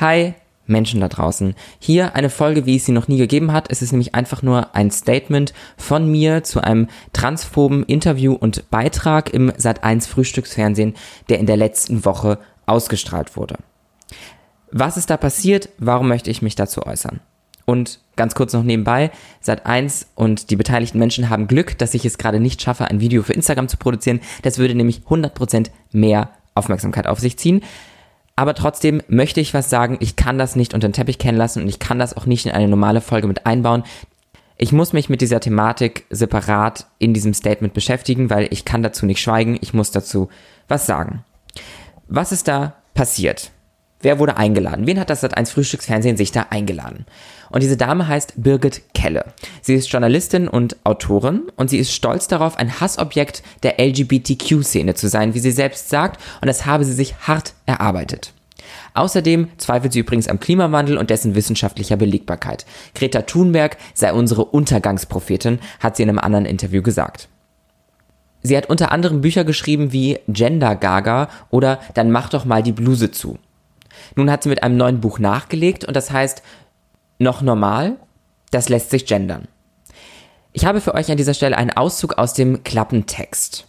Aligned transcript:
Hi, 0.00 0.34
Menschen 0.68 1.00
da 1.00 1.08
draußen. 1.08 1.56
Hier 1.80 2.14
eine 2.14 2.30
Folge, 2.30 2.66
wie 2.66 2.76
es 2.76 2.84
sie 2.84 2.92
noch 2.92 3.08
nie 3.08 3.18
gegeben 3.18 3.52
hat. 3.52 3.68
Es 3.68 3.82
ist 3.82 3.90
nämlich 3.90 4.14
einfach 4.14 4.42
nur 4.42 4.76
ein 4.76 4.92
Statement 4.92 5.52
von 5.76 6.08
mir 6.08 6.44
zu 6.44 6.60
einem 6.60 6.86
transphoben 7.12 7.82
Interview 7.82 8.34
und 8.34 8.70
Beitrag 8.70 9.34
im 9.34 9.50
Sat1 9.50 10.06
Frühstücksfernsehen, 10.06 10.94
der 11.28 11.40
in 11.40 11.46
der 11.46 11.56
letzten 11.56 12.04
Woche 12.04 12.38
ausgestrahlt 12.66 13.36
wurde. 13.36 13.56
Was 14.70 14.96
ist 14.96 15.10
da 15.10 15.16
passiert? 15.16 15.68
Warum 15.78 16.06
möchte 16.06 16.30
ich 16.30 16.42
mich 16.42 16.54
dazu 16.54 16.86
äußern? 16.86 17.18
Und 17.64 17.98
ganz 18.14 18.36
kurz 18.36 18.52
noch 18.52 18.62
nebenbei, 18.62 19.10
Sat1 19.44 20.06
und 20.14 20.50
die 20.50 20.56
beteiligten 20.56 21.00
Menschen 21.00 21.28
haben 21.28 21.48
Glück, 21.48 21.76
dass 21.76 21.94
ich 21.94 22.04
es 22.04 22.18
gerade 22.18 22.38
nicht 22.38 22.62
schaffe, 22.62 22.84
ein 22.84 23.00
Video 23.00 23.24
für 23.24 23.32
Instagram 23.32 23.66
zu 23.66 23.78
produzieren. 23.78 24.20
Das 24.42 24.58
würde 24.58 24.76
nämlich 24.76 25.00
100% 25.08 25.70
mehr 25.90 26.30
Aufmerksamkeit 26.54 27.08
auf 27.08 27.18
sich 27.18 27.36
ziehen. 27.36 27.62
Aber 28.38 28.54
trotzdem 28.54 29.02
möchte 29.08 29.40
ich 29.40 29.52
was 29.52 29.68
sagen, 29.68 29.96
ich 29.98 30.14
kann 30.14 30.38
das 30.38 30.54
nicht 30.54 30.72
unter 30.72 30.86
den 30.86 30.92
Teppich 30.92 31.18
kennen 31.18 31.36
lassen 31.36 31.60
und 31.60 31.68
ich 31.68 31.80
kann 31.80 31.98
das 31.98 32.16
auch 32.16 32.24
nicht 32.24 32.46
in 32.46 32.52
eine 32.52 32.68
normale 32.68 33.00
Folge 33.00 33.26
mit 33.26 33.46
einbauen. 33.46 33.82
Ich 34.56 34.70
muss 34.70 34.92
mich 34.92 35.08
mit 35.08 35.22
dieser 35.22 35.40
Thematik 35.40 36.04
separat 36.08 36.86
in 37.00 37.14
diesem 37.14 37.34
Statement 37.34 37.74
beschäftigen, 37.74 38.30
weil 38.30 38.46
ich 38.52 38.64
kann 38.64 38.84
dazu 38.84 39.06
nicht 39.06 39.20
schweigen, 39.20 39.58
ich 39.60 39.74
muss 39.74 39.90
dazu 39.90 40.28
was 40.68 40.86
sagen. 40.86 41.24
Was 42.06 42.30
ist 42.30 42.46
da 42.46 42.74
passiert? 42.94 43.50
Wer 44.00 44.20
wurde 44.20 44.36
eingeladen? 44.36 44.86
Wen 44.86 45.00
hat 45.00 45.10
das 45.10 45.24
Sat1 45.24 45.50
Frühstücksfernsehen 45.50 46.16
sich 46.16 46.30
da 46.30 46.46
eingeladen? 46.50 47.06
Und 47.50 47.62
diese 47.62 47.76
Dame 47.76 48.06
heißt 48.06 48.34
Birgit 48.36 48.94
Kelle. 48.94 49.24
Sie 49.60 49.74
ist 49.74 49.90
Journalistin 49.90 50.46
und 50.46 50.76
Autorin 50.84 51.42
und 51.56 51.70
sie 51.70 51.78
ist 51.78 51.92
stolz 51.92 52.28
darauf, 52.28 52.56
ein 52.56 52.80
Hassobjekt 52.80 53.42
der 53.64 53.80
LGBTQ-Szene 53.80 54.94
zu 54.94 55.08
sein, 55.08 55.34
wie 55.34 55.40
sie 55.40 55.50
selbst 55.50 55.88
sagt, 55.88 56.20
und 56.40 56.46
das 56.46 56.66
habe 56.66 56.84
sie 56.84 56.92
sich 56.92 57.16
hart 57.26 57.54
erarbeitet. 57.66 58.32
Außerdem 58.98 59.46
zweifelt 59.58 59.92
sie 59.92 60.00
übrigens 60.00 60.26
am 60.26 60.40
Klimawandel 60.40 60.98
und 60.98 61.08
dessen 61.08 61.36
wissenschaftlicher 61.36 61.96
Belegbarkeit. 61.96 62.66
Greta 62.96 63.22
Thunberg 63.22 63.76
sei 63.94 64.12
unsere 64.12 64.44
Untergangsprophetin, 64.44 65.60
hat 65.78 65.96
sie 65.96 66.02
in 66.02 66.08
einem 66.08 66.18
anderen 66.18 66.46
Interview 66.46 66.82
gesagt. 66.82 67.28
Sie 68.42 68.56
hat 68.56 68.68
unter 68.68 68.90
anderem 68.90 69.20
Bücher 69.20 69.44
geschrieben 69.44 69.92
wie 69.92 70.18
Gender 70.26 70.74
Gaga 70.74 71.28
oder 71.50 71.78
Dann 71.94 72.10
mach 72.10 72.28
doch 72.28 72.44
mal 72.44 72.64
die 72.64 72.72
Bluse 72.72 73.12
zu. 73.12 73.38
Nun 74.16 74.32
hat 74.32 74.42
sie 74.42 74.48
mit 74.48 74.64
einem 74.64 74.76
neuen 74.76 75.00
Buch 75.00 75.20
nachgelegt 75.20 75.84
und 75.84 75.94
das 75.94 76.10
heißt 76.10 76.42
noch 77.20 77.40
normal, 77.40 77.98
das 78.50 78.68
lässt 78.68 78.90
sich 78.90 79.06
gendern. 79.06 79.46
Ich 80.52 80.64
habe 80.64 80.80
für 80.80 80.94
euch 80.94 81.08
an 81.08 81.16
dieser 81.16 81.34
Stelle 81.34 81.56
einen 81.56 81.70
Auszug 81.70 82.18
aus 82.18 82.34
dem 82.34 82.64
Klappentext. 82.64 83.68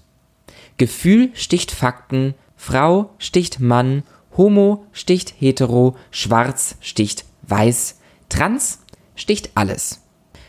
Gefühl 0.77 1.29
sticht 1.35 1.69
Fakten, 1.69 2.33
Frau 2.55 3.11
sticht 3.19 3.59
Mann, 3.59 4.01
Homo 4.39 4.85
sticht 4.93 5.33
hetero, 5.37 5.97
schwarz 6.11 6.77
sticht 6.79 7.25
weiß, 7.43 7.99
trans 8.29 8.79
sticht 9.13 9.49
alles. 9.55 10.01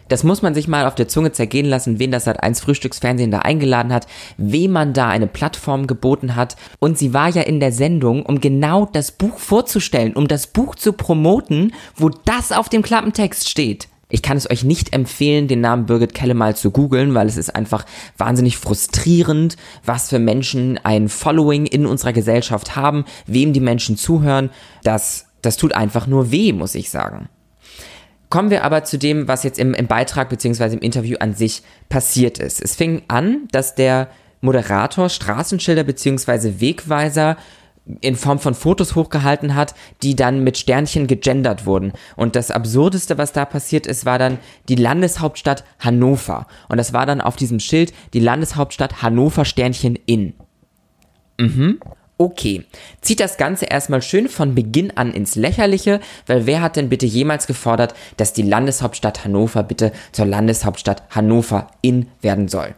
Das 0.09 0.23
muss 0.23 0.43
man 0.43 0.55
sich 0.55 0.69
mal 0.69 0.87
auf 0.87 0.95
der 0.95 1.09
Zunge 1.09 1.33
zergehen 1.33 1.67
lassen, 1.67 1.99
wen 1.99 2.13
das 2.13 2.25
seit 2.25 2.41
1 2.41 2.61
Frühstücksfernsehen 2.61 3.33
da 3.33 3.41
eingeladen 3.41 3.93
hat, 3.93 4.07
wem 4.37 4.71
man 4.73 4.93
da 4.93 5.09
eine 5.09 5.27
Plattform 5.27 5.89
geboten 5.89 6.37
hat. 6.37 6.57
Und 6.79 6.99
sie 6.99 7.13
war 7.15 7.31
ja 7.31 7.43
in 7.43 7.59
der 7.59 7.73
Sendung, 7.73 8.25
um 8.25 8.41
genau 8.41 8.87
das 8.87 9.11
Buch 9.11 9.39
vorzustellen, 9.39 10.15
um 10.15 10.29
das 10.29 10.47
Buch 10.47 10.77
zu 10.77 10.93
promoten, 10.93 11.73
wo 11.97 12.11
das 12.11 12.53
auf 12.53 12.69
dem 12.69 12.83
Klappentext 12.83 13.49
steht. 13.49 13.89
Ich 14.11 14.23
kann 14.23 14.37
es 14.37 14.51
euch 14.51 14.65
nicht 14.65 14.93
empfehlen, 14.93 15.49
den 15.49 15.61
Namen 15.61 15.87
Birgit 15.87 16.15
Kelle 16.15 16.35
mal 16.35 16.57
zu 16.57 16.71
googeln, 16.71 17.15
weil 17.15 17.29
es 17.29 17.37
ist 17.37 17.55
einfach 17.55 17.87
wahnsinnig 18.19 18.59
frustrierend, 18.59 19.57
was 19.85 20.11
für 20.11 20.19
Menschen 20.19 20.79
ein 20.83 21.09
Following 21.09 21.67
in 21.67 21.87
unserer 21.87 22.13
Gesellschaft 22.13 22.77
haben, 22.77 23.05
wem 23.27 23.53
die 23.53 23.61
Menschen 23.61 23.97
zuhören. 23.97 24.51
Das, 24.83 25.27
das 25.43 25.57
tut 25.57 25.75
einfach 25.75 26.07
nur 26.07 26.31
weh, 26.31 26.53
muss 26.53 26.75
ich 26.75 26.91
sagen. 26.91 27.29
Kommen 28.29 28.51
wir 28.51 28.65
aber 28.65 28.85
zu 28.85 28.97
dem, 28.97 29.27
was 29.27 29.43
jetzt 29.43 29.59
im, 29.59 29.75
im 29.75 29.87
Beitrag 29.87 30.29
bzw. 30.29 30.75
im 30.75 30.81
Interview 30.81 31.17
an 31.19 31.35
sich 31.35 31.63
passiert 31.89 32.39
ist. 32.39 32.63
Es 32.63 32.77
fing 32.77 33.03
an, 33.09 33.49
dass 33.51 33.75
der 33.75 34.09
Moderator 34.41 35.09
Straßenschilder 35.09 35.85
bzw. 35.85 36.61
Wegweiser 36.61 37.37
in 38.01 38.17
Form 38.17 38.39
von 38.39 38.55
Fotos 38.55 38.95
hochgehalten 38.95 39.55
hat, 39.55 39.75
die 40.03 40.15
dann 40.15 40.45
mit 40.45 40.59
Sternchen 40.59 41.07
gegendert 41.07 41.67
wurden. 41.67 41.93
Und 42.17 42.37
das 42.37 42.51
Absurdeste, 42.51 43.19
was 43.19 43.33
da 43.33 43.45
passiert 43.45 43.87
ist, 43.87 44.05
war 44.05 44.19
dann 44.19 44.39
die 44.69 44.77
Landeshauptstadt 44.77 45.65
Hannover. 45.79 46.47
Und 46.69 46.79
das 46.79 46.93
war 46.93 47.07
dann 47.07 47.21
auf 47.21 47.37
diesem 47.37 47.61
Schild 47.61 47.93
die 48.13 48.21
Landeshauptstadt 48.21 49.03
Hannover 49.03 49.45
Sternchen 49.45 49.99
in. 50.07 50.35
Mhm. 51.39 51.81
Okay, 52.19 52.67
zieht 53.01 53.19
das 53.19 53.39
Ganze 53.39 53.65
erstmal 53.65 54.03
schön 54.03 54.29
von 54.29 54.55
Beginn 54.55 54.91
an 54.91 55.11
ins 55.11 55.37
Lächerliche, 55.37 56.01
weil 56.27 56.45
wer 56.45 56.61
hat 56.61 56.77
denn 56.77 56.91
bitte 56.91 57.07
jemals 57.07 57.47
gefordert, 57.47 57.95
dass 58.19 58.35
die 58.35 58.43
Landeshauptstadt 58.43 59.25
Hannover 59.25 59.63
bitte 59.63 59.91
zur 60.13 60.27
Landeshauptstadt 60.27 61.03
Hannover 61.09 61.69
in 61.81 62.09
werden 62.21 62.49
soll? 62.49 62.75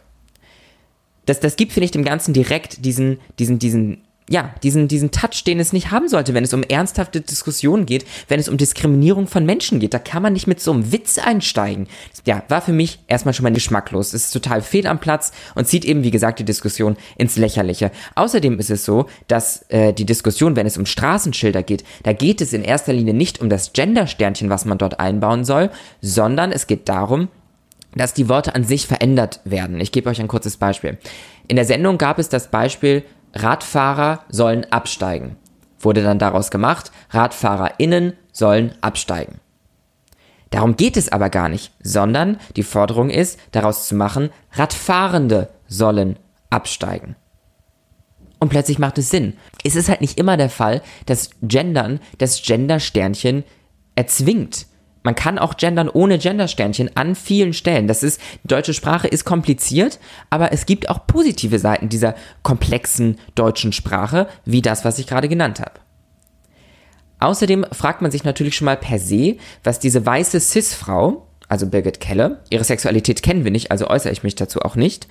Das, 1.25 1.41
das 1.41 1.57
gibt, 1.57 1.73
finde 1.73 1.85
ich, 1.85 1.91
dem 1.91 2.05
Ganzen 2.05 2.33
direkt 2.33 2.85
diesen, 2.85 3.19
diesen, 3.37 3.59
diesen 3.59 4.03
ja, 4.29 4.53
diesen, 4.63 4.87
diesen 4.87 5.11
Touch, 5.11 5.43
den 5.45 5.59
es 5.59 5.73
nicht 5.73 5.91
haben 5.91 6.07
sollte, 6.07 6.33
wenn 6.33 6.45
es 6.45 6.53
um 6.53 6.63
ernsthafte 6.63 7.19
Diskussionen 7.21 7.85
geht, 7.85 8.05
wenn 8.29 8.39
es 8.39 8.47
um 8.47 8.57
Diskriminierung 8.57 9.27
von 9.27 9.45
Menschen 9.45 9.79
geht. 9.79 9.93
Da 9.93 9.99
kann 9.99 10.23
man 10.23 10.33
nicht 10.33 10.47
mit 10.47 10.61
so 10.61 10.71
einem 10.71 10.91
Witz 10.91 11.17
einsteigen. 11.17 11.87
Ja, 12.25 12.43
war 12.47 12.61
für 12.61 12.71
mich 12.71 12.99
erstmal 13.07 13.33
schon 13.33 13.43
mal 13.43 13.53
geschmacklos. 13.53 14.13
Es 14.13 14.25
ist 14.25 14.31
total 14.31 14.61
fehl 14.61 14.87
am 14.87 14.99
Platz 14.99 15.33
und 15.55 15.67
zieht 15.67 15.83
eben, 15.83 16.03
wie 16.03 16.11
gesagt, 16.11 16.39
die 16.39 16.45
Diskussion 16.45 16.95
ins 17.17 17.35
Lächerliche. 17.35 17.91
Außerdem 18.15 18.59
ist 18.59 18.69
es 18.69 18.85
so, 18.85 19.07
dass 19.27 19.65
äh, 19.69 19.91
die 19.93 20.05
Diskussion, 20.05 20.55
wenn 20.55 20.67
es 20.67 20.77
um 20.77 20.85
Straßenschilder 20.85 21.63
geht, 21.63 21.83
da 22.03 22.13
geht 22.13 22.39
es 22.39 22.53
in 22.53 22.63
erster 22.63 22.93
Linie 22.93 23.13
nicht 23.13 23.41
um 23.41 23.49
das 23.49 23.73
Gender-Sternchen, 23.73 24.49
was 24.49 24.65
man 24.65 24.77
dort 24.77 24.99
einbauen 24.99 25.43
soll, 25.43 25.69
sondern 26.01 26.51
es 26.51 26.67
geht 26.67 26.87
darum, 26.87 27.27
dass 27.95 28.13
die 28.13 28.29
Worte 28.29 28.55
an 28.55 28.63
sich 28.63 28.87
verändert 28.87 29.41
werden. 29.43 29.79
Ich 29.79 29.91
gebe 29.91 30.09
euch 30.09 30.19
ein 30.19 30.27
kurzes 30.27 30.57
Beispiel. 30.57 30.97
In 31.47 31.57
der 31.57 31.65
Sendung 31.65 31.97
gab 31.97 32.19
es 32.19 32.29
das 32.29 32.49
Beispiel, 32.49 33.03
Radfahrer 33.33 34.19
sollen 34.29 34.65
absteigen. 34.71 35.37
Wurde 35.79 36.03
dann 36.03 36.19
daraus 36.19 36.51
gemacht, 36.51 36.91
RadfahrerInnen 37.11 38.13
sollen 38.31 38.73
absteigen. 38.81 39.39
Darum 40.49 40.75
geht 40.75 40.97
es 40.97 41.11
aber 41.11 41.29
gar 41.29 41.49
nicht, 41.49 41.71
sondern 41.81 42.37
die 42.55 42.63
Forderung 42.63 43.09
ist, 43.09 43.39
daraus 43.51 43.87
zu 43.87 43.95
machen, 43.95 44.29
Radfahrende 44.51 45.49
sollen 45.67 46.17
absteigen. 46.51 47.15
Und 48.39 48.49
plötzlich 48.49 48.77
macht 48.77 48.97
es 48.97 49.09
Sinn. 49.09 49.37
Es 49.63 49.75
ist 49.75 49.89
halt 49.89 50.01
nicht 50.01 50.19
immer 50.19 50.37
der 50.37 50.49
Fall, 50.49 50.81
dass 51.05 51.31
Gendern 51.41 51.99
das 52.17 52.41
Gender-Sternchen 52.43 53.45
erzwingt. 53.95 54.67
Man 55.03 55.15
kann 55.15 55.37
auch 55.37 55.57
gendern 55.57 55.89
ohne 55.89 56.17
Gendersternchen 56.17 56.95
an 56.95 57.15
vielen 57.15 57.53
Stellen. 57.53 57.87
Das 57.87 58.03
ist, 58.03 58.21
die 58.43 58.47
deutsche 58.47 58.73
Sprache 58.73 59.07
ist 59.07 59.25
kompliziert, 59.25 59.99
aber 60.29 60.53
es 60.53 60.65
gibt 60.65 60.89
auch 60.89 61.05
positive 61.05 61.59
Seiten 61.59 61.89
dieser 61.89 62.15
komplexen 62.41 63.19
deutschen 63.35 63.73
Sprache, 63.73 64.27
wie 64.45 64.61
das, 64.61 64.85
was 64.85 64.99
ich 64.99 65.07
gerade 65.07 65.27
genannt 65.27 65.59
habe. 65.59 65.73
Außerdem 67.19 67.65
fragt 67.71 68.01
man 68.01 68.11
sich 68.11 68.23
natürlich 68.23 68.55
schon 68.55 68.65
mal 68.65 68.77
per 68.77 68.99
se, 68.99 69.37
was 69.63 69.79
diese 69.79 70.05
weiße 70.05 70.39
Cis-Frau, 70.39 71.27
also 71.47 71.67
Birgit 71.67 71.99
Kelle, 71.99 72.41
ihre 72.49 72.63
Sexualität 72.63 73.23
kennen 73.23 73.43
wir 73.43 73.51
nicht, 73.51 73.71
also 73.71 73.87
äußere 73.87 74.11
ich 74.11 74.23
mich 74.23 74.35
dazu 74.35 74.61
auch 74.61 74.75
nicht, 74.75 75.07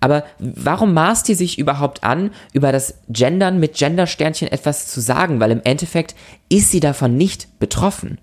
aber 0.00 0.24
warum 0.38 0.92
maßt 0.92 1.26
die 1.28 1.34
sich 1.34 1.58
überhaupt 1.58 2.04
an, 2.04 2.30
über 2.52 2.72
das 2.72 2.98
Gendern 3.08 3.60
mit 3.60 3.74
Gendersternchen 3.74 4.48
etwas 4.48 4.88
zu 4.88 5.00
sagen? 5.00 5.40
Weil 5.40 5.50
im 5.50 5.62
Endeffekt 5.64 6.14
ist 6.50 6.70
sie 6.70 6.80
davon 6.80 7.16
nicht 7.16 7.58
betroffen. 7.58 8.18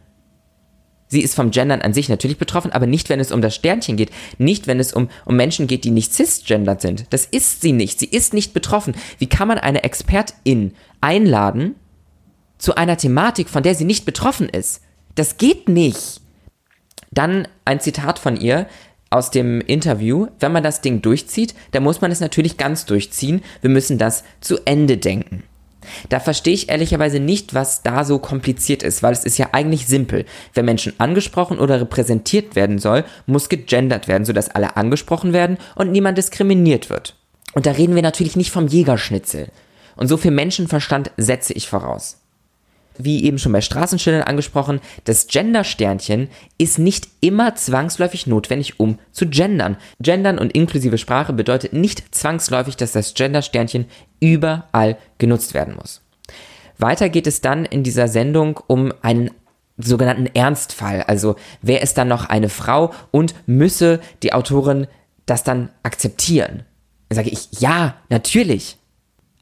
Sie 1.12 1.22
ist 1.22 1.36
vom 1.36 1.52
Gendern 1.52 1.82
an 1.82 1.94
sich 1.94 2.08
natürlich 2.08 2.38
betroffen, 2.38 2.72
aber 2.72 2.88
nicht, 2.88 3.10
wenn 3.10 3.20
es 3.20 3.34
um 3.34 3.42
das 3.42 3.54
Sternchen 3.54 3.98
geht. 3.98 4.12
Nicht, 4.38 4.66
wenn 4.66 4.80
es 4.80 4.94
um, 4.94 5.10
um 5.26 5.36
Menschen 5.36 5.68
geht, 5.68 5.84
die 5.84 5.92
nicht 5.92 6.14
cisgendert 6.14 6.80
sind. 6.80 7.06
Das 7.10 7.26
ist 7.26 7.60
sie 7.60 7.74
nicht. 7.74 8.00
Sie 8.00 8.06
ist 8.06 8.34
nicht 8.34 8.54
betroffen. 8.54 8.96
Wie 9.18 9.28
kann 9.28 9.50
man 9.50 9.58
eine 9.58 9.84
Expertin 9.84 10.74
einladen 11.02 11.76
zu 12.58 12.76
einer 12.76 12.96
Thematik, 12.96 13.50
von 13.50 13.62
der 13.62 13.76
sie 13.76 13.84
nicht 13.84 14.06
betroffen 14.06 14.48
ist? 14.48 14.82
Das 15.16 15.36
geht 15.36 15.68
nicht. 15.68 16.22
Dann 17.12 17.46
ein 17.66 17.82
Zitat 17.82 18.18
von 18.18 18.38
ihr 18.38 18.68
aus 19.10 19.32
dem 19.32 19.60
Interview. 19.60 20.28
Wenn 20.40 20.54
man 20.54 20.64
das 20.64 20.80
Ding 20.80 21.02
durchzieht, 21.02 21.56
dann 21.72 21.84
muss 21.84 22.00
man 22.00 22.12
es 22.12 22.22
natürlich 22.22 22.56
ganz 22.56 22.86
durchziehen. 22.86 23.44
Wir 23.60 23.70
müssen 23.70 23.98
das 23.98 24.24
zu 24.40 24.60
Ende 24.64 24.96
denken. 24.96 25.44
Da 26.10 26.20
verstehe 26.20 26.54
ich 26.54 26.70
ehrlicherweise 26.70 27.20
nicht, 27.20 27.54
was 27.54 27.84
da 27.84 28.04
so 28.04 28.20
kompliziert 28.20 28.84
ist, 28.84 29.04
weil 29.04 29.14
es 29.14 29.26
ist 29.26 29.38
ja 29.38 29.50
eigentlich 29.52 29.88
simpel. 29.88 30.26
Wenn 30.54 30.66
Menschen 30.66 30.94
angesprochen 31.00 31.60
oder 31.60 31.82
repräsentiert 31.82 32.56
werden 32.56 32.80
soll, 32.80 33.04
muss 33.26 33.50
gegendert 33.50 34.08
werden, 34.08 34.26
sodass 34.26 34.50
alle 34.50 34.78
angesprochen 34.78 35.34
werden 35.34 35.58
und 35.76 35.92
niemand 35.92 36.18
diskriminiert 36.18 36.90
wird. 36.90 37.16
Und 37.54 37.66
da 37.66 37.72
reden 37.72 37.96
wir 37.96 38.02
natürlich 38.02 38.36
nicht 38.36 38.52
vom 38.52 38.68
Jägerschnitzel. 38.68 39.48
Und 39.96 40.08
so 40.08 40.18
viel 40.18 40.32
Menschenverstand 40.32 41.12
setze 41.18 41.54
ich 41.54 41.68
voraus 41.68 42.21
wie 43.04 43.24
eben 43.24 43.38
schon 43.38 43.52
bei 43.52 43.62
Straßenschildern 43.62 44.24
angesprochen, 44.24 44.82
das 45.06 45.28
Gender-Sternchen 45.28 46.30
ist 46.58 46.80
nicht 46.80 47.08
immer 47.22 47.56
zwangsläufig 47.56 48.28
notwendig, 48.28 48.80
um 48.80 49.00
zu 49.12 49.28
gendern. 49.28 49.78
Gendern 50.00 50.38
und 50.38 50.54
inklusive 50.54 50.98
Sprache 50.98 51.34
bedeutet 51.34 51.74
nicht 51.74 52.14
zwangsläufig, 52.14 52.78
dass 52.78 52.92
das 52.92 53.14
Gender-Sternchen 53.14 53.86
überall 54.20 54.98
genutzt 55.18 55.54
werden 55.54 55.76
muss. 55.76 56.02
Weiter 56.78 57.10
geht 57.10 57.28
es 57.28 57.42
dann 57.42 57.66
in 57.66 57.84
dieser 57.84 58.08
Sendung 58.08 58.60
um 58.68 58.92
einen 59.02 59.32
sogenannten 59.78 60.28
Ernstfall. 60.28 61.04
Also 61.04 61.36
wer 61.62 61.82
ist 61.82 61.98
dann 61.98 62.08
noch 62.08 62.26
eine 62.26 62.50
Frau 62.50 62.94
und 63.12 63.36
müsse 63.46 64.00
die 64.24 64.34
Autorin 64.34 64.88
das 65.26 65.44
dann 65.44 65.70
akzeptieren? 65.84 66.64
Dann 67.10 67.16
sage 67.16 67.30
ich, 67.30 67.60
ja, 67.60 67.96
natürlich. 68.10 68.78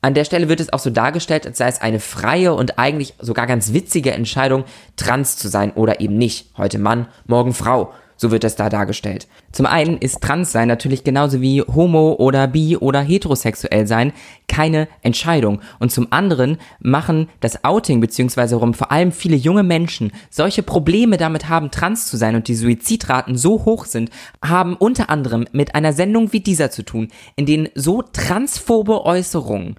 An 0.01 0.13
der 0.13 0.23
Stelle 0.23 0.47
wird 0.47 0.61
es 0.61 0.71
auch 0.71 0.79
so 0.79 0.89
dargestellt, 0.89 1.45
als 1.45 1.57
sei 1.57 1.67
es 1.67 1.81
eine 1.81 1.99
freie 1.99 2.53
und 2.53 2.79
eigentlich 2.79 3.15
sogar 3.19 3.47
ganz 3.47 3.73
witzige 3.73 4.13
Entscheidung, 4.13 4.63
trans 4.95 5.35
zu 5.35 5.49
sein 5.49 5.71
oder 5.73 5.99
eben 5.99 6.17
nicht. 6.17 6.51
Heute 6.57 6.79
Mann, 6.79 7.07
morgen 7.27 7.53
Frau. 7.53 7.93
So 8.15 8.31
wird 8.31 8.43
es 8.43 8.57
da 8.57 8.67
dargestellt. 8.67 9.27
Zum 9.53 9.65
einen 9.65 9.97
ist 9.97 10.21
Transsein 10.21 10.67
natürlich 10.67 11.05
genauso 11.05 11.39
wie 11.39 11.61
homo 11.61 12.15
oder 12.19 12.47
bi 12.47 12.75
oder 12.75 13.01
heterosexuell 13.01 13.87
sein 13.87 14.11
keine 14.49 14.89
Entscheidung. 15.03 15.61
Und 15.79 15.93
zum 15.93 16.07
anderen 16.11 16.57
machen 16.79 17.29
das 17.39 17.63
Outing 17.63 18.01
beziehungsweise 18.01 18.55
warum 18.55 18.73
vor 18.73 18.91
allem 18.91 19.13
viele 19.13 19.37
junge 19.37 19.63
Menschen 19.63 20.11
solche 20.29 20.63
Probleme 20.63 21.15
damit 21.15 21.47
haben, 21.47 21.71
trans 21.71 22.07
zu 22.07 22.17
sein 22.17 22.35
und 22.35 22.49
die 22.49 22.55
Suizidraten 22.55 23.37
so 23.37 23.63
hoch 23.63 23.85
sind, 23.85 24.09
haben 24.43 24.75
unter 24.75 25.09
anderem 25.09 25.45
mit 25.53 25.73
einer 25.73 25.93
Sendung 25.93 26.33
wie 26.33 26.41
dieser 26.41 26.71
zu 26.71 26.83
tun, 26.83 27.07
in 27.37 27.45
denen 27.45 27.69
so 27.73 28.01
transphobe 28.01 29.05
Äußerungen 29.05 29.77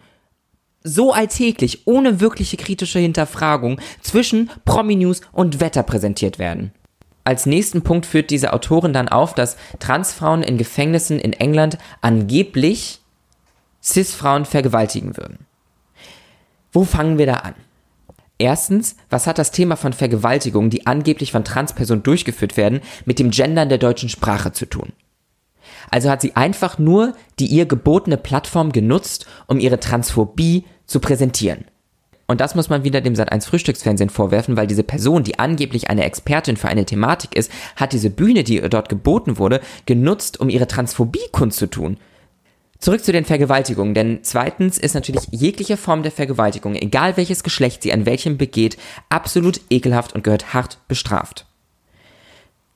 so 0.82 1.12
alltäglich, 1.12 1.87
ohne 1.87 2.21
wirkliche 2.21 2.56
kritische 2.56 2.99
Hinterfragung 2.99 3.81
zwischen 4.00 4.50
Promi-News 4.65 5.21
und 5.32 5.61
Wetter 5.61 5.82
präsentiert 5.82 6.38
werden. 6.38 6.73
Als 7.25 7.47
nächsten 7.47 7.82
Punkt 7.82 8.06
führt 8.06 8.31
diese 8.31 8.53
Autorin 8.53 8.93
dann 8.93 9.09
auf, 9.09 9.35
dass 9.35 9.56
Transfrauen 9.79 10.43
in 10.43 10.56
Gefängnissen 10.56 11.19
in 11.19 11.32
England 11.35 11.79
angeblich 12.00 13.00
Cis-Frauen 13.82 14.47
vergewaltigen 14.47 15.17
würden. 15.17 15.47
Wo 16.73 16.85
fangen 16.85 17.19
wir 17.19 17.26
da 17.26 17.35
an? 17.35 17.55
Erstens, 18.38 18.97
was 19.11 19.26
hat 19.26 19.38
das 19.38 19.50
Thema 19.50 19.76
von 19.76 19.93
Vergewaltigung, 19.93 20.71
die 20.71 20.87
angeblich 20.87 21.31
von 21.31 21.44
Transpersonen 21.44 22.03
durchgeführt 22.03 22.56
werden, 22.56 22.81
mit 23.05 23.19
dem 23.19 23.31
Gendern 23.31 23.69
der 23.69 23.79
deutschen 23.79 24.09
Sprache 24.09 24.53
zu 24.53 24.65
tun? 24.65 24.93
Also 25.91 26.11
hat 26.11 26.21
sie 26.21 26.37
einfach 26.37 26.79
nur 26.79 27.15
die 27.38 27.47
ihr 27.47 27.67
gebotene 27.67 28.17
Plattform 28.17 28.73
genutzt, 28.73 29.27
um 29.47 29.61
ihre 29.61 29.81
Transphobie 29.81 30.65
zu 30.87 31.00
präsentieren. 31.00 31.65
Und 32.31 32.41
das 32.41 32.55
muss 32.55 32.69
man 32.69 32.85
wieder 32.85 33.00
dem 33.00 33.15
Sat1 33.15 33.44
Frühstücksfernsehen 33.47 34.09
vorwerfen, 34.09 34.56
weil 34.56 34.69
diese 34.69 34.85
Person, 34.85 35.25
die 35.25 35.41
angeblich 35.41 35.91
eine 35.91 36.05
Expertin 36.05 36.56
für 36.56 36.69
eine 36.69 36.85
Thematik 36.85 37.35
ist, 37.35 37.50
hat 37.75 37.93
diese 37.93 38.09
Bühne, 38.09 38.44
die 38.44 38.56
ihr 38.56 38.69
dort 38.69 38.88
geboten 38.88 39.38
wurde, 39.38 39.61
genutzt, 39.85 40.38
um 40.38 40.49
ihre 40.49 40.69
Transphobie 40.69 41.27
kundzutun. 41.32 41.97
Zurück 42.79 43.05
zu 43.05 43.11
den 43.11 43.25
Vergewaltigungen, 43.25 43.94
denn 43.94 44.21
zweitens 44.23 44.79
ist 44.79 44.94
natürlich 44.94 45.26
jegliche 45.33 45.76
Form 45.76 46.05
der 46.05 46.12
Vergewaltigung, 46.12 46.76
egal 46.76 47.17
welches 47.17 47.43
Geschlecht 47.43 47.83
sie 47.83 47.93
an 47.93 48.06
welchem 48.06 48.38
begeht, 48.38 48.79
absolut 49.09 49.61
ekelhaft 49.69 50.15
und 50.15 50.23
gehört 50.23 50.55
hart 50.55 50.79
bestraft. 50.87 51.47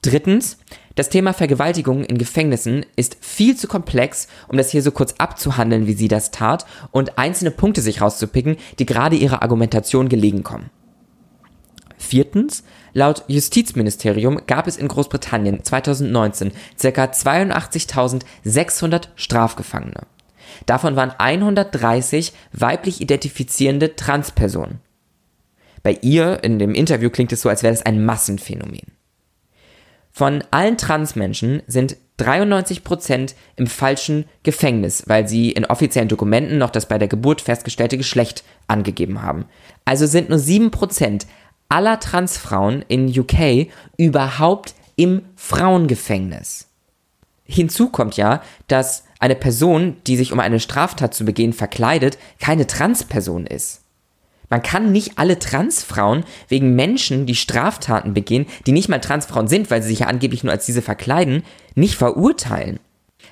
Drittens, 0.02 0.58
das 0.94 1.08
Thema 1.08 1.32
Vergewaltigung 1.32 2.05
in 2.05 2.19
Gefängnissen 2.19 2.87
ist 2.94 3.17
viel 3.20 3.56
zu 3.56 3.67
komplex, 3.67 4.29
um 4.46 4.56
das 4.56 4.70
hier 4.70 4.82
so 4.82 4.93
kurz 4.93 5.14
abzuhandeln, 5.19 5.88
wie 5.88 5.94
sie 5.94 6.08
das 6.08 6.31
tat, 6.31 6.67
und 6.93 7.19
einzelne 7.19 7.50
Punkte 7.50 7.82
sich 7.82 8.00
rauszupicken, 8.00 8.56
die 8.79 8.87
gerade 8.87 9.17
ihrer 9.17 9.43
Argumentation 9.43 10.08
gelegen 10.08 10.44
kommen. 10.44 10.70
Viertens, 11.96 12.62
laut 12.93 13.25
Justizministerium 13.26 14.43
gab 14.46 14.69
es 14.69 14.76
in 14.76 14.88
Großbritannien 14.88 15.64
2019 15.64 16.52
ca. 16.81 17.05
82.600 17.05 19.08
Strafgefangene. 19.17 20.02
Davon 20.67 20.94
waren 20.94 21.12
130 21.19 22.32
weiblich 22.52 23.00
identifizierende 23.00 23.96
Transpersonen. 23.96 24.79
Bei 25.82 25.99
ihr 26.02 26.44
in 26.44 26.58
dem 26.58 26.75
Interview 26.75 27.08
klingt 27.11 27.32
es 27.32 27.43
so, 27.43 27.49
als 27.49 27.62
wäre 27.62 27.75
es 27.75 27.85
ein 27.85 28.05
Massenphänomen. 28.05 28.94
Von 30.16 30.44
allen 30.52 30.78
Transmenschen 30.78 31.64
sind 31.66 31.96
93% 32.20 33.34
im 33.56 33.66
falschen 33.66 34.26
Gefängnis, 34.44 35.02
weil 35.08 35.26
sie 35.26 35.50
in 35.50 35.64
offiziellen 35.64 36.08
Dokumenten 36.08 36.56
noch 36.56 36.70
das 36.70 36.87
bei 36.87 36.99
der 36.99 37.08
Geburt 37.08 37.40
festgestellte 37.40 37.99
Geschlecht 37.99 38.44
angegeben 38.69 39.22
haben. 39.22 39.46
Also 39.84 40.06
sind 40.06 40.31
nur 40.31 40.38
7% 40.38 41.26
aller 41.69 41.99
Transfrauen 41.99 42.84
in 42.87 43.08
UK 43.08 43.66
überhaupt 43.96 44.76
im 44.94 45.22
Frauengefängnis. 45.34 46.69
Hinzu 47.44 47.88
kommt 47.88 48.17
ja, 48.17 48.40
dass 48.69 49.02
eine 49.19 49.34
Person, 49.34 49.96
die 50.06 50.17
sich 50.17 50.32
um 50.32 50.38
eine 50.38 50.60
Straftat 50.60 51.12
zu 51.12 51.25
begehen 51.25 51.52
verkleidet, 51.52 52.19
keine 52.38 52.69
Transperson 52.69 53.49
ist. 53.49 53.83
Man 54.50 54.62
kann 54.62 54.93
nicht 54.93 55.19
alle 55.19 55.38
Transfrauen 55.38 56.25
wegen 56.49 56.75
Menschen, 56.75 57.26
die 57.26 57.35
Straftaten 57.35 58.14
begehen, 58.14 58.46
die 58.67 58.73
nicht 58.73 58.88
mal 58.88 59.00
Transfrauen 59.00 59.49
sind, 59.49 59.70
weil 59.70 59.82
sie 59.82 59.88
sich 59.88 60.00
ja 60.00 60.06
angeblich 60.06 60.44
nur 60.44 60.52
als 60.52 60.67
diese 60.67 60.82
verkleiden, 60.82 61.43
nicht 61.75 61.96
verurteilen. 61.96 62.79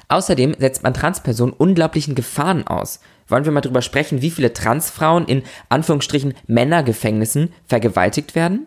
Außerdem 0.08 0.56
setzt 0.58 0.82
man 0.82 0.94
Transpersonen 0.94 1.54
unglaublichen 1.54 2.14
Gefahren 2.14 2.66
aus. 2.66 3.00
Wollen 3.28 3.44
wir 3.44 3.52
mal 3.52 3.60
drüber 3.60 3.82
sprechen, 3.82 4.20
wie 4.20 4.30
viele 4.30 4.52
Transfrauen 4.52 5.26
in 5.26 5.42
Anführungsstrichen 5.68 6.34
Männergefängnissen 6.46 7.52
vergewaltigt 7.66 8.34
werden? 8.34 8.66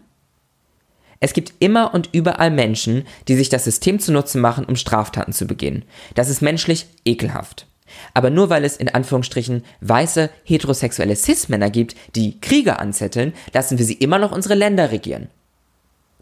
Es 1.20 1.34
gibt 1.34 1.54
immer 1.60 1.94
und 1.94 2.10
überall 2.12 2.52
Menschen, 2.52 3.06
die 3.28 3.36
sich 3.36 3.50
das 3.50 3.64
System 3.64 4.00
zunutze 4.00 4.38
machen, 4.38 4.66
um 4.66 4.76
Straftaten 4.76 5.34
zu 5.34 5.46
begehen. 5.46 5.86
Das 6.14 6.30
ist 6.30 6.42
menschlich 6.42 6.88
ekelhaft. 7.06 7.68
Aber 8.14 8.30
nur 8.30 8.50
weil 8.50 8.64
es 8.64 8.78
in 8.78 8.90
Anführungsstrichen 8.90 9.64
weiße 9.82 10.30
heterosexuelle 10.44 11.16
Cis-Männer 11.16 11.70
gibt, 11.70 11.96
die 12.16 12.40
Kriege 12.40 12.80
anzetteln, 12.80 13.34
lassen 13.54 13.78
wir 13.78 13.86
sie 13.86 13.94
immer 13.94 14.20
noch 14.20 14.32
unsere 14.32 14.56
Länder 14.56 14.92
regieren. 14.92 15.30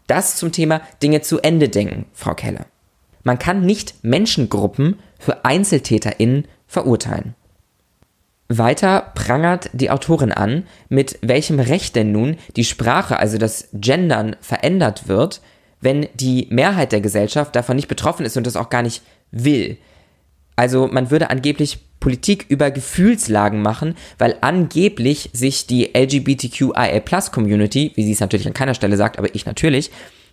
Das 0.06 0.36
zum 0.36 0.52
Thema 0.52 0.82
Dinge 1.02 1.22
zu 1.22 1.40
Ende 1.40 1.68
denken, 1.68 2.06
Frau 2.12 2.34
Keller. 2.34 2.66
Man 3.22 3.38
kann 3.38 3.64
nicht 3.64 3.94
Menschengruppen 4.02 4.98
für 5.18 5.44
EinzeltäterInnen 5.44 6.46
verurteilen. 6.66 7.34
Weiter 8.48 9.12
prangert 9.14 9.70
die 9.72 9.90
Autorin 9.90 10.32
an, 10.32 10.66
mit 10.90 11.18
welchem 11.22 11.58
Recht 11.58 11.96
denn 11.96 12.12
nun 12.12 12.36
die 12.56 12.64
Sprache, 12.64 13.18
also 13.18 13.38
das 13.38 13.68
Gendern, 13.72 14.36
verändert 14.40 15.08
wird, 15.08 15.40
wenn 15.80 16.08
die 16.14 16.46
Mehrheit 16.50 16.92
der 16.92 17.00
Gesellschaft 17.00 17.56
davon 17.56 17.76
nicht 17.76 17.88
betroffen 17.88 18.26
ist 18.26 18.36
und 18.36 18.46
das 18.46 18.56
auch 18.56 18.68
gar 18.68 18.82
nicht 18.82 19.02
will. 19.30 19.78
Also 20.56 20.86
man 20.86 21.10
würde 21.10 21.30
angeblich 21.30 21.78
Politik 22.00 22.46
über 22.48 22.70
Gefühlslagen 22.70 23.62
machen, 23.62 23.96
weil 24.18 24.36
angeblich 24.42 25.30
sich 25.32 25.66
die 25.66 25.90
LGBTQIA-Plus-Community, 25.96 27.92
wie 27.94 28.04
sie 28.04 28.12
es 28.12 28.20
natürlich 28.20 28.46
an 28.46 28.52
keiner 28.52 28.74
Stelle 28.74 28.96
sagt, 28.96 29.18
aber 29.18 29.34
ich 29.34 29.46
natürlich, 29.46 29.90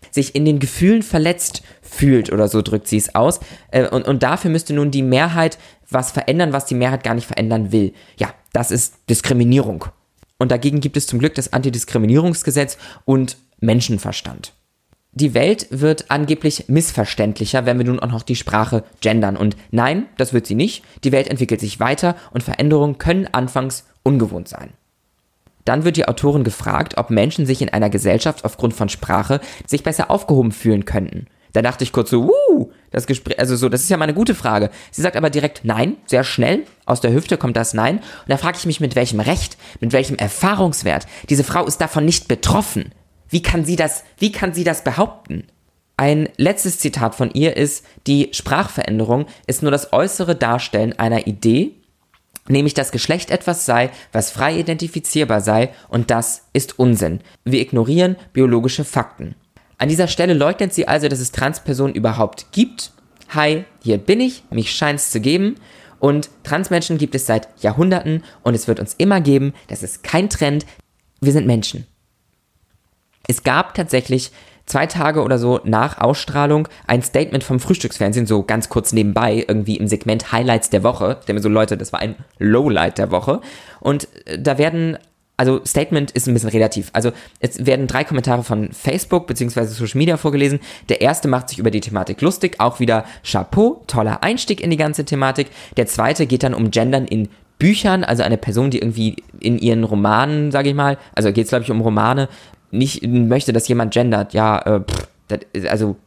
sich 0.10 0.36
in 0.36 0.44
den 0.44 0.60
Gefühlen 0.60 1.04
verletzt 1.04 1.64
fühlt 1.82 2.32
oder 2.32 2.48
so 2.48 2.62
drückt 2.62 2.88
sie 2.88 2.98
es 2.98 3.16
aus. 3.16 3.40
Äh, 3.72 3.88
und, 3.88 4.08
und 4.08 4.24
dafür 4.24 4.52
müsste 4.52 4.74
nun 4.74 4.92
die 4.92 5.04
Mehrheit 5.04 5.58
was 5.90 6.12
verändern, 6.12 6.54
was 6.54 6.66
die 6.66 6.76
Mehrheit 6.76 7.04
gar 7.04 7.16
nicht 7.16 7.28
verändern 7.28 7.72
will. 7.72 7.94
Ja, 8.18 8.34
das 8.54 8.72
ist 8.72 8.96
Diskriminierung. 9.10 9.86
Und 10.38 10.52
dagegen 10.52 10.82
gibt 10.82 10.98
es 10.98 11.08
zum 11.08 11.20
Glück 11.20 11.36
das 11.36 11.54
Antidiskriminierungsgesetz 11.54 12.78
und 13.06 13.38
Menschenverstand. 13.60 14.54
Die 15.14 15.34
Welt 15.34 15.68
wird 15.72 16.10
angeblich 16.10 16.66
missverständlicher, 16.70 17.66
wenn 17.66 17.78
wir 17.78 17.86
nun 17.86 18.00
auch 18.00 18.12
noch 18.12 18.24
die 18.24 18.38
Sprache 18.38 18.86
gendern. 19.02 19.36
Und 19.36 19.58
nein, 19.70 20.06
das 20.18 20.32
wird 20.32 20.48
sie 20.48 20.56
nicht. 20.56 20.84
Die 21.04 21.12
Welt 21.12 21.28
entwickelt 21.28 21.60
sich 21.60 21.82
weiter 21.82 22.16
und 22.32 22.44
Veränderungen 22.44 22.98
können 22.98 23.28
anfangs 23.28 23.86
ungewohnt 24.04 24.48
sein. 24.48 24.70
Dann 25.66 25.84
wird 25.84 25.98
die 25.98 26.08
Autorin 26.08 26.46
gefragt, 26.46 26.98
ob 26.98 27.10
Menschen 27.10 27.46
sich 27.46 27.62
in 27.62 27.70
einer 27.70 27.90
Gesellschaft 27.90 28.46
aufgrund 28.46 28.74
von 28.74 28.88
Sprache 28.88 29.42
sich 29.68 29.84
besser 29.84 30.10
aufgehoben 30.10 30.54
fühlen 30.54 30.86
könnten. 30.86 31.28
Da 31.54 31.62
dachte 31.62 31.84
ich 31.84 31.92
kurz 31.92 32.10
so, 32.10 32.32
uh, 32.50 32.72
das 32.92 33.06
Gespräch, 33.06 33.38
also 33.38 33.58
so, 33.58 33.68
das 33.68 33.82
ist 33.82 33.90
ja 33.90 33.98
mal 33.98 34.06
eine 34.06 34.14
gute 34.14 34.36
Frage. 34.36 34.70
Sie 34.92 35.02
sagt 35.02 35.18
aber 35.18 35.30
direkt 35.30 35.66
nein, 35.66 35.98
sehr 36.06 36.24
schnell, 36.24 36.64
aus 36.86 37.02
der 37.02 37.12
Hüfte 37.12 37.38
kommt 37.38 37.58
das 37.58 37.74
Nein. 37.74 37.98
Und 37.98 38.30
da 38.30 38.38
frage 38.38 38.58
ich 38.58 38.66
mich, 38.66 38.80
mit 38.80 38.96
welchem 38.96 39.20
Recht, 39.20 39.58
mit 39.82 39.92
welchem 39.92 40.16
Erfahrungswert. 40.16 41.06
Diese 41.30 41.44
Frau 41.44 41.66
ist 41.66 41.82
davon 41.82 42.06
nicht 42.06 42.30
betroffen. 42.30 42.94
Wie 43.32 43.42
kann 43.42 43.66
sie 43.66 43.78
das, 43.78 44.04
wie 44.20 44.32
kann 44.32 44.54
sie 44.54 44.66
das 44.66 44.84
behaupten? 44.84 45.48
Ein 45.96 46.30
letztes 46.36 46.80
Zitat 46.80 47.16
von 47.16 47.32
ihr 47.32 47.56
ist, 47.56 47.86
die 48.06 48.30
Sprachveränderung 48.34 49.26
ist 49.48 49.62
nur 49.62 49.72
das 49.72 49.94
äußere 49.94 50.36
Darstellen 50.36 51.00
einer 51.00 51.28
Idee, 51.28 51.72
nämlich 52.50 52.74
dass 52.74 52.92
Geschlecht 52.92 53.32
etwas 53.32 53.66
sei, 53.66 53.90
was 54.12 54.32
frei 54.32 54.60
identifizierbar 54.60 55.40
sei, 55.40 55.70
und 55.88 56.12
das 56.12 56.48
ist 56.52 56.78
Unsinn. 56.78 57.22
Wir 57.46 57.62
ignorieren 57.62 58.18
biologische 58.34 58.84
Fakten. 58.84 59.36
An 59.78 59.88
dieser 59.88 60.08
Stelle 60.08 60.34
leugnet 60.34 60.74
sie 60.74 60.88
also, 60.88 61.08
dass 61.08 61.20
es 61.20 61.32
Transpersonen 61.32 61.96
überhaupt 61.96 62.52
gibt. 62.52 62.92
Hi, 63.30 63.64
hier 63.82 63.98
bin 63.98 64.20
ich, 64.20 64.44
mich 64.50 64.72
scheint's 64.72 65.10
zu 65.10 65.22
geben. 65.22 65.56
Und 66.00 66.30
Transmenschen 66.44 66.98
gibt 66.98 67.16
es 67.16 67.28
seit 67.28 67.48
Jahrhunderten 67.62 68.24
und 68.44 68.56
es 68.56 68.68
wird 68.68 68.80
uns 68.80 68.96
immer 68.98 69.22
geben. 69.22 69.54
Das 69.68 69.84
ist 69.84 70.04
kein 70.04 70.30
Trend. 70.30 70.66
Wir 71.22 71.32
sind 71.32 71.48
Menschen. 71.48 71.88
Es 73.32 73.44
gab 73.44 73.76
tatsächlich 73.76 74.32
zwei 74.66 74.88
Tage 74.88 75.24
oder 75.24 75.38
so 75.38 75.62
nach 75.64 76.02
Ausstrahlung 76.02 76.68
ein 76.86 77.02
Statement 77.02 77.46
vom 77.46 77.62
Frühstücksfernsehen, 77.62 78.26
so 78.26 78.44
ganz 78.44 78.68
kurz 78.68 78.92
nebenbei, 78.92 79.46
irgendwie 79.48 79.78
im 79.78 79.88
Segment 79.88 80.34
Highlights 80.34 80.70
der 80.70 80.84
Woche. 80.84 81.16
Ich 81.22 81.26
denke 81.28 81.36
mir 81.36 81.42
so, 81.42 81.48
Leute, 81.48 81.78
das 81.78 81.94
war 81.94 82.02
ein 82.02 82.16
Lowlight 82.40 82.98
der 82.98 83.10
Woche. 83.10 83.40
Und 83.80 84.10
äh, 84.26 84.38
da 84.38 84.58
werden 84.58 84.98
also 85.38 85.62
Statement 85.66 86.12
ist 86.12 86.28
ein 86.28 86.34
bisschen 86.34 86.50
relativ. 86.50 86.90
Also 86.92 87.14
es 87.40 87.66
werden 87.66 87.88
drei 87.88 88.04
Kommentare 88.04 88.44
von 88.44 88.74
Facebook 88.74 89.28
bzw. 89.28 89.64
Social 89.64 89.98
Media 89.98 90.18
vorgelesen. 90.18 90.60
Der 90.90 91.00
erste 91.00 91.30
macht 91.30 91.50
sich 91.50 91.58
über 91.58 91.72
die 91.72 91.80
Thematik 91.80 92.22
lustig, 92.22 92.60
auch 92.60 92.82
wieder 92.82 93.06
Chapeau, 93.24 93.82
toller 93.88 94.24
Einstieg 94.24 94.60
in 94.60 94.70
die 94.70 94.78
ganze 94.78 95.06
Thematik. 95.06 95.48
Der 95.78 95.88
zweite 95.88 96.28
geht 96.28 96.44
dann 96.44 96.54
um 96.54 96.70
Gendern 96.70 97.06
in 97.06 97.30
Büchern, 97.58 98.04
also 98.04 98.24
eine 98.24 98.38
Person, 98.38 98.72
die 98.72 98.80
irgendwie 98.80 99.18
in 99.40 99.58
ihren 99.58 99.84
Romanen, 99.84 100.52
sage 100.52 100.70
ich 100.70 100.76
mal, 100.76 100.98
also 101.14 101.32
geht 101.32 101.46
es 101.46 101.50
glaube 101.50 101.64
ich 101.64 101.70
um 101.72 101.82
Romane, 101.82 102.28
nicht 102.72 103.06
möchte, 103.06 103.54
dass 103.54 103.68
jemand 103.68 103.94
gendert. 103.94 104.34
Ja, 104.34 104.60
äh, 104.60 104.80
pff, 104.82 105.08
das, 105.28 105.66
also 105.66 105.98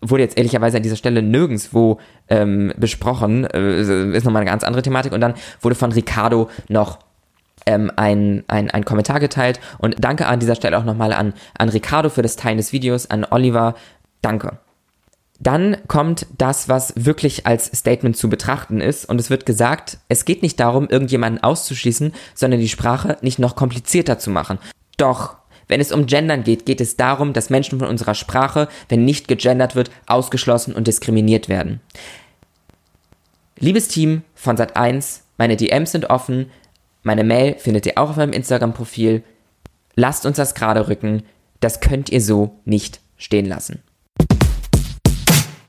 wurde 0.00 0.24
jetzt 0.24 0.36
ehrlicherweise 0.36 0.76
an 0.76 0.82
dieser 0.82 0.96
Stelle 0.96 1.22
nirgendwo 1.22 1.98
ähm, 2.28 2.72
besprochen, 2.76 3.44
äh, 3.44 4.16
ist 4.16 4.24
nochmal 4.24 4.42
eine 4.42 4.50
ganz 4.50 4.64
andere 4.64 4.82
Thematik. 4.82 5.12
Und 5.12 5.20
dann 5.20 5.34
wurde 5.60 5.76
von 5.76 5.92
Ricardo 5.92 6.50
noch 6.68 6.98
ähm, 7.66 7.90
ein, 7.96 8.44
ein, 8.48 8.70
ein 8.70 8.84
Kommentar 8.84 9.20
geteilt. 9.20 9.60
Und 9.78 9.96
danke 9.98 10.26
an 10.26 10.40
dieser 10.40 10.56
Stelle 10.56 10.76
auch 10.78 10.84
nochmal 10.84 11.12
an, 11.12 11.34
an 11.56 11.68
Ricardo 11.68 12.08
für 12.08 12.22
das 12.22 12.36
Teilen 12.36 12.58
des 12.58 12.72
Videos, 12.72 13.08
an 13.10 13.24
Oliver, 13.30 13.74
danke. 14.20 14.58
Dann 15.38 15.76
kommt 15.88 16.26
das, 16.38 16.68
was 16.68 16.92
wirklich 16.96 17.46
als 17.46 17.66
Statement 17.66 18.16
zu 18.16 18.28
betrachten 18.28 18.80
ist. 18.80 19.08
Und 19.08 19.20
es 19.20 19.28
wird 19.28 19.44
gesagt, 19.44 19.98
es 20.08 20.24
geht 20.24 20.42
nicht 20.42 20.60
darum, 20.60 20.88
irgendjemanden 20.88 21.42
auszuschließen, 21.42 22.12
sondern 22.34 22.60
die 22.60 22.68
Sprache 22.68 23.18
nicht 23.22 23.40
noch 23.40 23.56
komplizierter 23.56 24.18
zu 24.18 24.30
machen. 24.30 24.58
Doch 24.98 25.36
wenn 25.72 25.80
es 25.80 25.90
um 25.90 26.04
Gendern 26.04 26.44
geht, 26.44 26.66
geht 26.66 26.82
es 26.82 26.98
darum, 26.98 27.32
dass 27.32 27.48
Menschen 27.48 27.78
von 27.78 27.88
unserer 27.88 28.14
Sprache, 28.14 28.68
wenn 28.90 29.06
nicht 29.06 29.26
gegendert 29.26 29.74
wird, 29.74 29.90
ausgeschlossen 30.06 30.74
und 30.74 30.86
diskriminiert 30.86 31.48
werden. 31.48 31.80
Liebes 33.58 33.88
Team 33.88 34.20
von 34.34 34.58
Sat1, 34.58 35.20
meine 35.38 35.56
DMs 35.56 35.92
sind 35.92 36.10
offen, 36.10 36.50
meine 37.02 37.24
Mail 37.24 37.54
findet 37.58 37.86
ihr 37.86 37.96
auch 37.96 38.10
auf 38.10 38.16
meinem 38.16 38.34
Instagram-Profil. 38.34 39.22
Lasst 39.94 40.26
uns 40.26 40.36
das 40.36 40.54
gerade 40.54 40.88
rücken, 40.88 41.22
das 41.60 41.80
könnt 41.80 42.10
ihr 42.10 42.20
so 42.20 42.60
nicht 42.66 43.00
stehen 43.16 43.46
lassen. 43.46 43.82